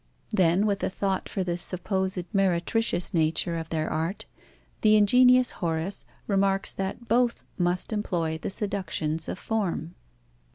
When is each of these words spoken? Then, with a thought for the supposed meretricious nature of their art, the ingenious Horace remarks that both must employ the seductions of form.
Then, 0.31 0.65
with 0.65 0.83
a 0.83 0.89
thought 0.89 1.29
for 1.29 1.43
the 1.43 1.59
supposed 1.59 2.25
meretricious 2.33 3.13
nature 3.13 3.55
of 3.55 3.69
their 3.69 3.87
art, 3.87 4.25
the 4.81 4.95
ingenious 4.95 5.51
Horace 5.51 6.07
remarks 6.25 6.71
that 6.71 7.07
both 7.07 7.43
must 7.55 7.93
employ 7.93 8.39
the 8.39 8.49
seductions 8.49 9.29
of 9.29 9.37
form. 9.37 9.93